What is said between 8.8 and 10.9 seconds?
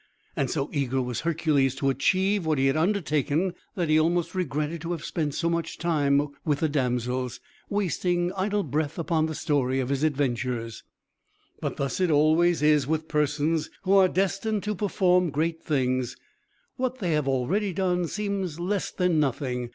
upon the story of his adventures.